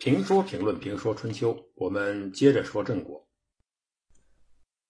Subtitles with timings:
[0.00, 3.22] 评说评论评说春秋，我们接着说郑国。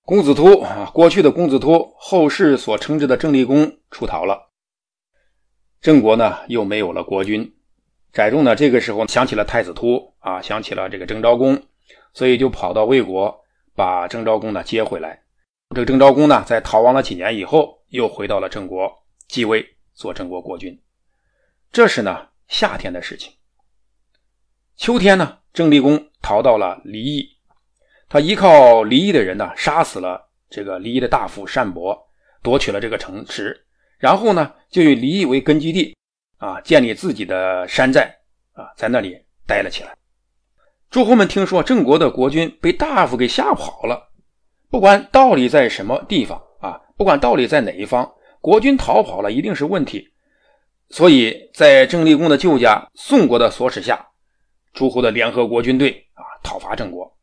[0.02, 4.52] 公子突啊，过去的公子突，后世所称之的郑立公出逃了。
[5.80, 7.52] 郑国呢，又没有了国君。
[8.12, 11.60] 载重呢，这个时候想起了太子突啊，想起了这个郑昭公，
[12.14, 13.36] 所以就跑到魏国，
[13.74, 15.20] 把郑昭公呢接回来。
[15.74, 18.88] 这个郑昭公呢，在逃亡了几年以后，又回到了郑国
[19.26, 20.80] 继位，做郑国国君。
[21.72, 23.32] 这是呢，夏天的事情。
[24.80, 27.28] 秋天呢，郑立公逃到了离邑，
[28.08, 31.94] 他依靠离邑的人呢，杀死了这个离邑的大夫单伯，
[32.42, 33.54] 夺取了这个城池，
[33.98, 35.94] 然后呢，就以离邑为根据地，
[36.38, 38.10] 啊，建立自己的山寨，
[38.54, 39.94] 啊，在那里待了起来。
[40.88, 44.08] 诸侯们听说郑国的国君被大夫给吓跑了，
[44.70, 50.08] 不管道理在什么地方啊，不管道理在哪一方，国君逃跑了一定是问题，
[50.88, 54.06] 所以在郑立公的舅家宋国的所使下。
[54.72, 57.16] 诸侯的联合国军队啊，讨伐郑国，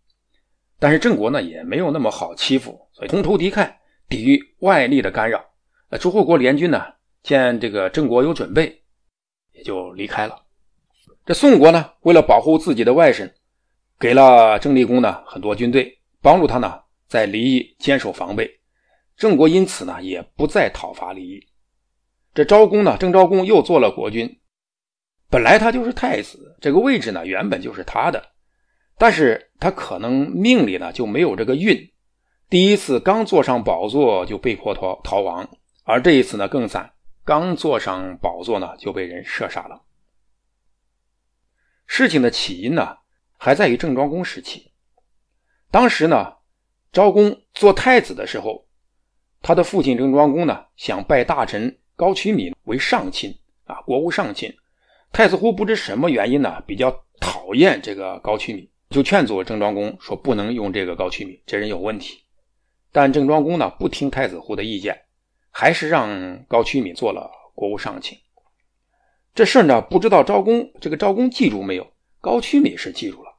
[0.79, 3.73] 但是郑国呢也没有那么好欺负，所以同仇敌忾，
[4.09, 5.43] 抵御外力的干扰。
[5.89, 6.83] 那诸侯国联军呢，
[7.23, 8.81] 见这个郑国有准备，
[9.53, 10.43] 也就离开了。
[11.25, 13.31] 这宋国呢，为了保护自己的外甥，
[13.99, 18.49] 给了郑立公呢很多军队，帮助他呢在离邑坚守防备。
[19.15, 21.47] 郑国因此呢也不再讨伐离邑。
[22.33, 24.39] 这昭公呢，郑昭公又做了国君。
[25.29, 28.31] 本来他就是太子，这个位置呢原本就是他的，
[28.97, 31.91] 但是他可能命里呢就没有这个运，
[32.49, 35.49] 第一次刚坐上宝座就被迫逃逃亡，
[35.83, 36.93] 而这一次呢更惨，
[37.25, 39.81] 刚坐上宝座呢就被人射杀了。
[41.85, 42.97] 事情的起因呢
[43.37, 44.71] 还在于郑庄公时期，
[45.69, 46.35] 当时呢
[46.93, 48.65] 昭公做太子的时候，
[49.41, 54.55] 他的父亲郑庄公呢想拜大臣高渠敏为上卿啊，国务上卿。
[55.11, 62.23] 太子乎不知什么原因呢，比较讨厌这个高渠敏，就劝阻郑庄公说不能用这个高渠敏，这人有问题。
[62.91, 65.05] 但郑庄公呢不听太子乎的意见，
[65.49, 68.17] 还是让高渠敏做了国务上卿。
[69.33, 71.91] 这事儿呢不知道昭公这个昭公记住没有？
[72.21, 73.31] 高渠敏是记住了，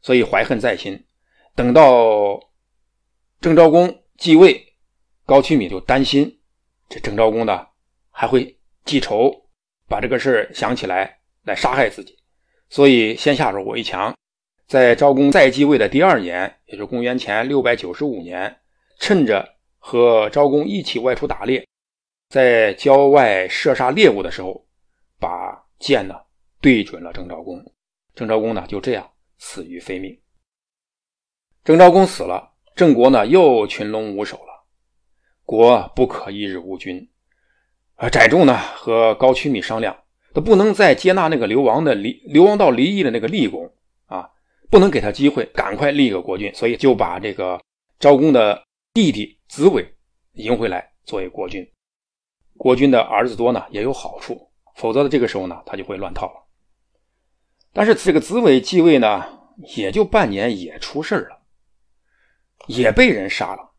[0.00, 1.04] 所以怀恨在心。
[1.54, 2.40] 等到
[3.40, 4.74] 郑昭公继位，
[5.26, 6.40] 高渠敏就担心
[6.88, 7.66] 这郑昭公呢
[8.10, 9.46] 还会记仇。
[9.92, 12.16] 把这个事想起来，来杀害自己，
[12.70, 14.16] 所以先下手为强。
[14.66, 18.58] 在昭公再继位的第二年，也就是公元前六百九十五年，
[18.98, 19.46] 趁着
[19.78, 21.68] 和昭公一起外出打猎，
[22.30, 24.66] 在郊外射杀猎物的时候，
[25.20, 26.14] 把箭呢
[26.62, 27.62] 对准了郑昭公。
[28.14, 30.18] 郑昭公呢就这样死于非命。
[31.64, 34.64] 郑昭公死了，郑国呢又群龙无首了，
[35.44, 37.06] 国不可一日无君。
[38.02, 39.96] 啊，载重呢和高渠敏商量，
[40.34, 43.72] 他不能再接纳那个流亡的离流亡到离异的那个立公
[44.06, 44.28] 啊，
[44.68, 47.62] 不能给他机会，赶快立一个国君，所以就把这个
[48.00, 48.60] 昭公的
[48.92, 49.86] 弟弟子伟
[50.32, 51.64] 迎回来作为国君。
[52.56, 56.44] 国君的儿子多呢也有好处，否则的这个时候呢他就会乱套了。
[57.72, 59.24] 但是这个子伟继位呢
[59.76, 61.38] 也就半年，也出事了，
[62.66, 63.70] 也被人杀了。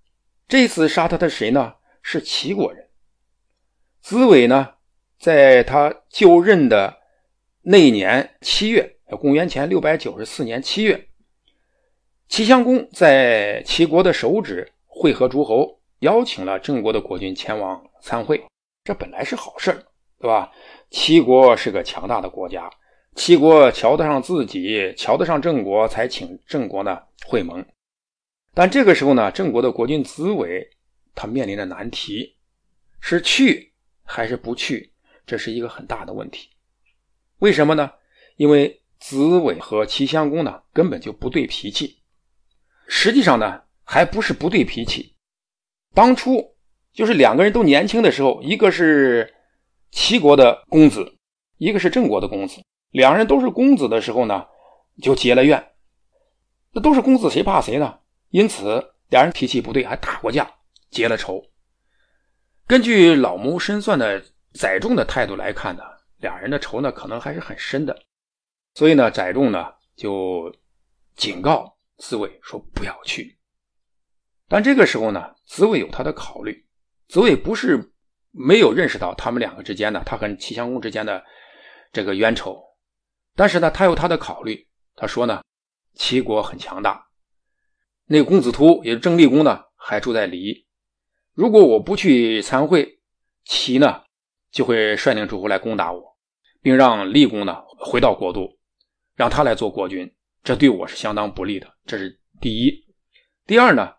[0.48, 1.74] 这次杀他的谁呢？
[2.02, 2.83] 是齐国人。
[4.04, 4.74] 子伟呢，
[5.18, 6.94] 在他就任的
[7.62, 11.08] 那一年七月，公元前六百九十四年七月，
[12.28, 18.44] 齐襄公在齐国的首指会合诸侯，邀请了郑国的国君前往参会。
[18.84, 19.72] 这本来是好事
[20.20, 20.52] 对吧？
[20.90, 22.70] 齐国是个强大的国家，
[23.16, 27.66] 齐国瞧得上自己，瞧得上郑国，才请郑国呢会盟。
[28.54, 30.70] 但这个时候呢，郑国的国君子伟
[31.16, 32.36] 他面临着难题，
[33.00, 33.72] 是去。
[34.04, 34.94] 还是不去，
[35.26, 36.50] 这是一个很大的问题。
[37.40, 37.92] 为什么呢？
[38.38, 42.00] 因为子伟和齐襄公呢根本就不对脾气。
[42.88, 45.16] 实际上呢，还不是不对脾气。
[45.94, 46.56] 当初
[46.94, 49.34] 就是两个人都年轻的时候，一个是
[49.92, 51.18] 齐国的公子，
[51.58, 52.62] 一个是郑国的公子。
[52.92, 54.46] 两人都是公子的时候呢，
[55.02, 55.72] 就结了怨。
[56.72, 58.00] 那都是公子，谁怕谁呢？
[58.30, 60.52] 因此，两人脾气不对，还打过架，
[60.90, 61.44] 结了仇。
[62.66, 64.24] 根据老谋深算的
[64.54, 65.84] 载重的态度来看呢，
[66.18, 67.98] 俩人的仇呢可能还是很深的，
[68.74, 70.54] 所以呢，载重呢就
[71.16, 73.38] 警告子伟说不要去。
[74.48, 76.66] 但这个时候呢，子伟有他的考虑，
[77.08, 77.92] 子伟不是
[78.32, 81.24] 没有认识到他们两个之间呢，他和齐襄公之间的
[81.92, 82.64] 这个冤仇，
[83.36, 84.68] 但是呢，他有他的考虑。
[84.96, 85.44] 他说呢，
[85.96, 87.08] 齐国很强大，
[88.06, 90.63] 那个公子突也是郑立公呢，还住在离。
[91.34, 93.00] 如果我不去参会，
[93.44, 94.04] 齐呢
[94.52, 96.18] 就会率领诸侯来攻打我，
[96.62, 98.58] 并让厉公呢回到国都。
[99.16, 100.12] 让他来做国君，
[100.44, 101.72] 这对我是相当不利的。
[101.86, 102.84] 这是第一。
[103.46, 103.94] 第二呢，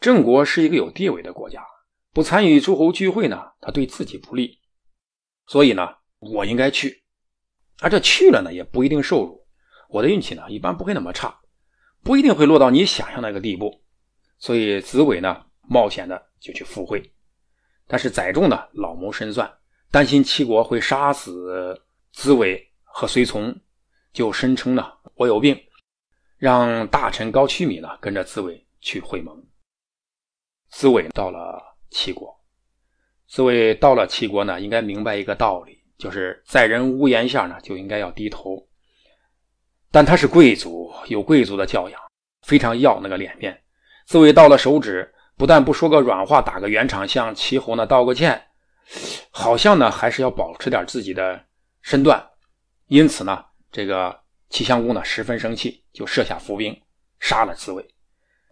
[0.00, 1.64] 郑国是一个有地位的国家，
[2.12, 4.58] 不参与诸侯聚会呢，他对自己不利。
[5.46, 5.88] 所以呢，
[6.18, 7.04] 我应该去。
[7.80, 9.46] 而这去了呢，也不一定受辱。
[9.90, 11.38] 我的运气呢，一般不会那么差，
[12.02, 13.82] 不一定会落到你想象那个地步。
[14.38, 17.02] 所以子伟呢，冒险的就去赴会。
[17.86, 19.50] 但是载重呢，老谋深算，
[19.90, 21.80] 担心齐国会杀死
[22.12, 23.54] 子伟和随从，
[24.12, 25.58] 就声称呢，我有病，
[26.36, 29.44] 让大臣高屈米呢跟着子伟去会盟。
[30.70, 32.38] 子伟到了齐国，
[33.26, 35.78] 子伟到了齐国呢，应该明白一个道理。
[35.96, 38.68] 就是在人屋檐下呢，就应该要低头。
[39.90, 42.00] 但他是贵族，有贵族的教养，
[42.46, 43.60] 非常要那个脸面。
[44.06, 48.42] 自卫到了手指，不但不说个软话，打个圆场，向齐侯呢道个歉，
[49.30, 51.40] 好像呢还是要保持点自己的
[51.80, 52.22] 身段。
[52.88, 54.18] 因此呢，这个
[54.50, 56.76] 齐襄公呢十分生气，就设下伏兵，
[57.20, 57.86] 杀了自卫。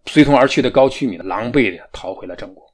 [0.07, 2.66] 随同而去的高渠米，狼狈的逃回了郑国。